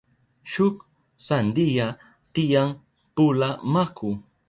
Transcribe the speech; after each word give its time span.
Shuk 0.51 0.75
sandiya 1.27 1.87
tiyan 2.33 2.69
pula 3.15 3.49
maku. 3.73 4.09